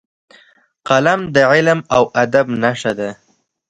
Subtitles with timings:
[0.87, 3.09] قلم د علم او ادب نښه ده